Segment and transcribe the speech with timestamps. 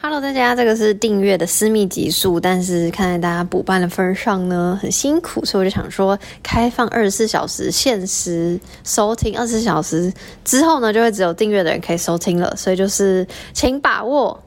[0.00, 10.12] Hello，大家，这个是订阅的私密集数，但是看在大家补办的份上呢，很辛苦，所以我就想说，开放二十四小时限时收听，二十四小时
[10.44, 14.40] 之后呢，就会只有订阅的人可以收听了，所以就是请把握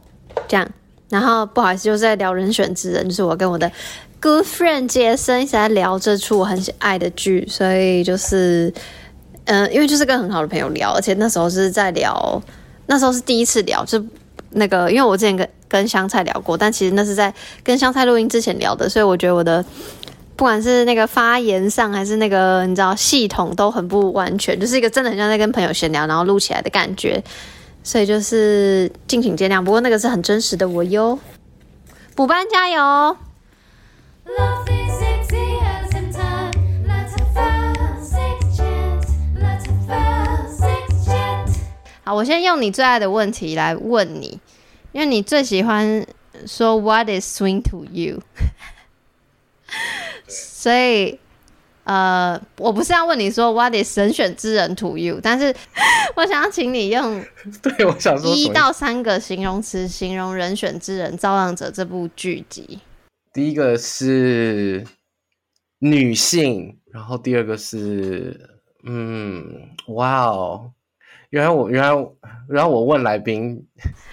[0.48, 0.66] 这样。
[1.09, 3.70] 然后不好意思，就是在聊人选之人，就是我跟我的
[4.21, 8.73] good friend 杰森一起在聊这出我很爱的剧，所以就是
[9.43, 12.41] 嗯、呃，因为就是跟很好的朋友聊，而且那时候是在聊，
[12.86, 14.02] 那时候是第一次聊，就。
[14.52, 19.63] 那个，因为我之前跟跟香菜聊过，但其实那是在跟香菜录音之前聊的，所以我觉得我的
[20.35, 27.23] 不管是那个发言上，还是那个你知道系统都很不完全，就是一个真的很像在跟朋友闲聊，然后录起来的感觉，
[27.84, 29.63] 所以就是敬请见谅。
[29.63, 31.18] 不过那个是很真实的我哟，
[32.15, 32.81] 补班加油！
[32.81, 33.18] 好，
[42.21, 44.39] 我先用你最爱的问题来问你，
[44.91, 46.05] 因为你最喜欢
[46.45, 48.21] 说 “What is swing to you”，
[50.29, 51.18] 所以
[51.84, 55.51] 呃，我不是要问你说 “What is 神选之人 to you”，但是
[56.15, 57.26] 我想要请你用
[57.63, 62.77] 对我想说一到三个形容词形容《人选之人造浪者》这部剧集。
[63.34, 64.85] 第一个是
[65.79, 70.74] 女性，然后第二个是嗯，哇哦。
[71.31, 71.90] 原来我原来
[72.47, 73.66] 然后我问来宾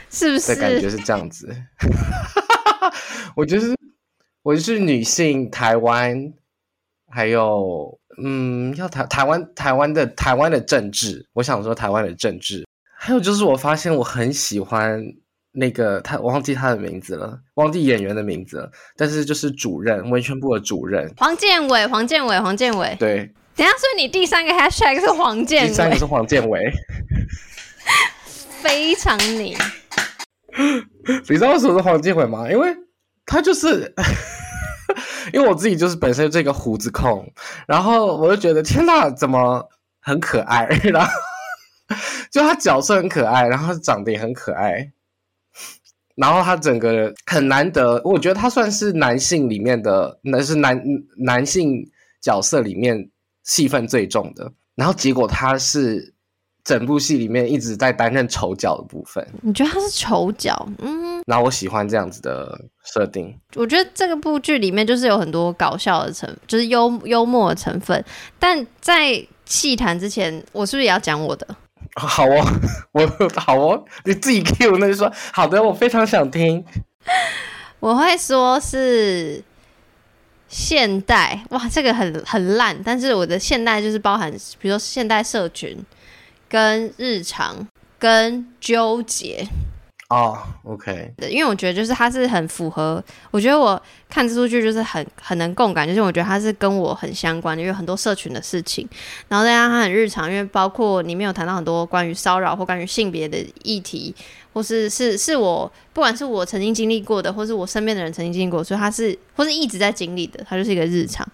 [0.09, 1.55] 是不是的感觉是这样子？
[3.35, 3.77] 我就是
[4.43, 6.33] 我就是女性，台湾
[7.11, 12.65] 还有嗯，要台台湾台湾的台湾的政治，我想说台湾的政治，
[12.97, 15.05] 还有就是我发现我很喜欢
[15.51, 21.13] 那个他，我忘记他的名字了，忘记演员的名字了，但是就是主任文宣部的主任。
[21.17, 23.29] 黄建伟，黄建伟，黄建伟，对。
[23.57, 26.73] 等下，所以你第三个 hashtag 是黄建伟，第三个是黄建伟，
[28.63, 29.57] 非常你。
[31.07, 32.51] 你知道为什么是黄金伟吗？
[32.51, 32.75] 因为
[33.25, 33.93] 他就是，
[35.33, 37.31] 因为我自己就是本身这个胡子控，
[37.67, 39.69] 然后我就觉得天哪，怎么
[40.01, 40.67] 很可爱？
[40.85, 41.13] 然后
[42.31, 44.93] 就他角色很可爱，然后长得也很可爱，
[46.17, 50.83] 然后他整个很难得，我觉得他算是男性里面的，那是男
[51.17, 53.11] 男性角色里面。
[53.45, 56.13] 戏份最重的，然后结果他是
[56.69, 59.27] 整部戏里面一直在担任丑角的部分。
[59.41, 60.69] 你觉得他是丑角？
[60.83, 63.35] 嗯，然后我喜欢这样子的设定。
[63.55, 68.05] 我觉得这个部剧里面就是有很多搞笑的成，就是幽幽默的成分。
[68.39, 71.49] 但在戏谈之前，我是不是也要讲我的？
[71.95, 72.47] 好哦，
[72.93, 76.63] 我好哦，你自己 cue 那就说好的，我非常想听。
[77.81, 79.43] 我会说是。
[80.51, 85.77] 现代哇，这个很很烂，但是我的现代就是包含，比如说现代社群、
[86.49, 87.67] 跟日常、
[87.99, 89.47] 跟纠结。
[90.09, 98.89] 哦、oh，OK，因为我觉得就是它是很符合，我觉得我看这出剧就是很很能共感，就是我觉得它是跟我很相关的，因为很多社群的事情，
[99.29, 104.15] 然后再加上它很日常，因为包括里面有谈到很多关于骚扰或关于性别的议题。
[104.51, 111.25] 或是是是我，不管是我曾经经历过的，或是我身边的人曾经经历过，所以它是或是一直在经历的，它就是一个日常。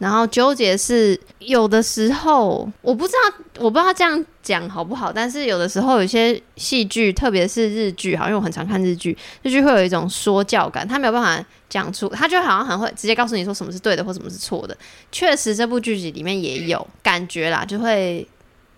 [0.00, 14.76] 然后纠结是有的时候，我不知道，我不知道这样讲好不好，但是有的时候有些戏剧，特别是日剧，好像我很常看日剧，日剧会有一种说教感，他没有办法讲出，他就好像很会直接告诉你说什么是对的或什么是错的。
[15.12, 18.26] 确实，这部剧集里面也有感觉啦，就会。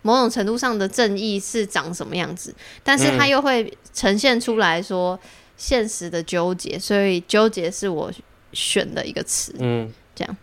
[0.05, 5.16] 某种程度上的正义是长什么样子，但是它又会呈现出来说
[5.56, 8.11] 现实的纠结，所以纠结是我
[8.53, 9.55] 选的一个词。
[9.61, 10.37] 嗯，这样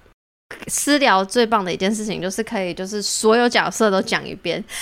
[0.68, 4.64] 私聊最棒的一件事情就是可以，就是所有角色都讲一遍。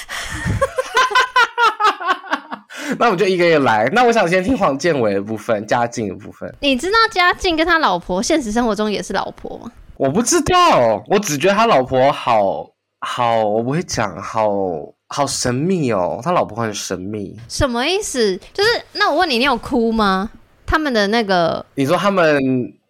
[2.97, 3.89] 那我就一个一个来。
[3.91, 6.53] 那我想先听黄建伟的部分，嘉靖的部分。
[6.61, 9.71] 你知道嘉靖跟他老婆现实生活中也是老婆吗？
[9.97, 12.69] 我不知道，我只觉得他老婆好。
[13.01, 14.49] 好，我不会讲，好
[15.09, 18.35] 好神秘哦，他老婆很神秘，什么意思？
[18.53, 20.31] 就是那我问你，你有哭吗？
[20.65, 22.41] 他们的那个，你说他们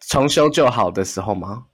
[0.08, 1.64] 重修旧好的时候吗？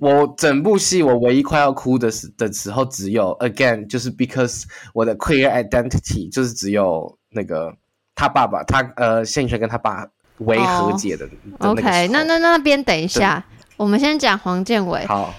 [0.00, 4.64] 我整部戏我唯一快要哭的时的时候，只有 again，就是 because
[4.94, 7.72] 我的 queer identity，就是只有那个
[8.14, 10.06] 他爸爸，他呃，谢盈萱跟他爸
[10.38, 11.28] 为和解的。
[11.58, 13.44] Oh, OK，那那那边等一下，
[13.76, 15.06] 我们先讲黄建伟。
[15.06, 15.34] 好。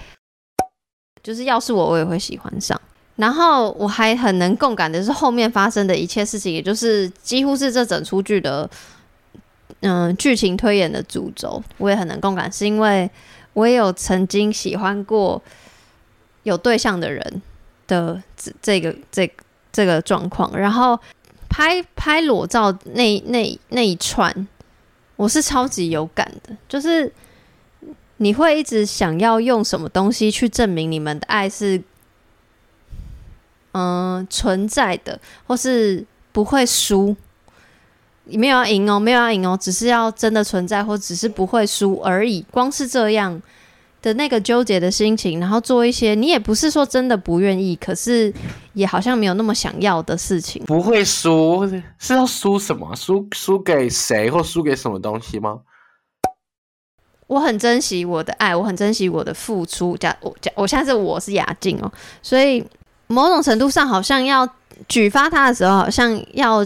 [1.22, 2.80] 就是要是我，我也会喜欢上。
[3.14, 8.68] 然后我还很能共感的是后面发生的一切事情，也就是几乎是这整出剧的，
[9.82, 11.62] 嗯、呃，剧情推演的主轴。
[11.78, 13.08] 我也很能共感，是因为
[13.54, 15.42] 我也有曾经喜欢过
[16.42, 17.42] 有对象的人
[17.86, 19.30] 的这这个这
[19.72, 20.56] 这个状况。
[20.56, 20.98] 然后
[21.48, 24.48] 拍拍裸照那那那一串，
[25.16, 27.12] 我是超级有感的，就是
[28.16, 31.82] 你会一直想要用什么东西去证明你们的爱是，
[33.72, 37.16] 嗯、存在的，或是不会输。
[38.24, 42.40] 你没有要赢哦，没有要赢哦，只是要真的存在，或只是不会输而已。
[42.52, 43.42] 光是这样
[44.00, 48.32] 的那个纠结的心情，然后做一些你也不是说真的不愿意，可是
[48.74, 50.62] 也好像没有那么想要的事情。
[50.66, 52.94] 不会输是要输什么？
[52.94, 55.58] 输输给谁或输给什么东西吗？
[57.26, 59.96] 我很珍惜我的爱，我很珍惜我的付出。
[59.96, 61.90] 假我假我现在是我是雅静哦，
[62.22, 62.64] 所以
[63.08, 64.48] 某种程度上好像要
[64.88, 66.64] 举发他的时候，好像要。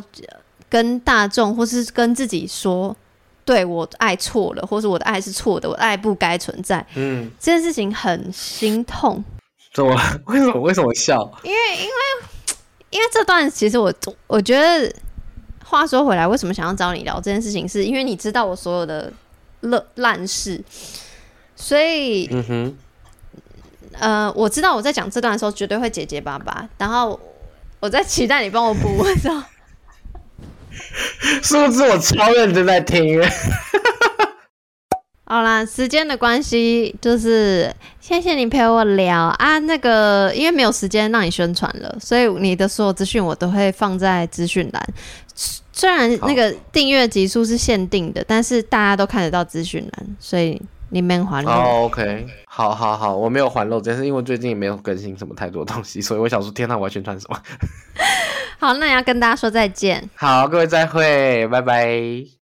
[0.77, 2.95] 跟大众或是跟自己说，
[3.47, 6.87] 对，我爱错了，或是我的爱是错的，我的爱不该存在。
[6.97, 9.25] 嗯，这件事情很心痛。
[9.73, 9.99] 怎么？
[10.29, 10.61] 为什么？
[10.61, 11.19] 为什么笑？
[11.43, 11.93] 因为，因为，
[12.91, 13.91] 因为这段其实我
[14.27, 14.95] 我觉得，
[15.65, 19.11] 话说回来，为什么想要找你聊这件事情，是因为你知道我所有的
[19.61, 20.63] 乐烂事，
[21.57, 22.77] 所以，嗯哼，
[23.99, 27.19] 呃，我知道我在讲这段的时候绝对会结结巴巴，然后
[27.81, 29.03] 我在期待你帮我补。
[31.43, 33.21] 是不是我超认真在听？
[35.29, 39.59] 好啦，时间的关系，就是谢谢你陪我聊啊。
[39.59, 44.89] 那个，因为没有时间让你宣传了，所以你的所有资讯我都会放在资讯栏。
[45.73, 51.51] 虽然那个订阅集数是限定的，但是大家都看得到资讯栏，所以你没还漏。
[51.51, 57.37] 哦，OK，好好好，我没有还漏，只是因为最近也没有更新什么太多东西，所以我想说，天哪，我要宣传什么？
[58.59, 60.09] 好，那也要跟大家说再见。
[60.15, 62.36] 好，各位再会，拜拜。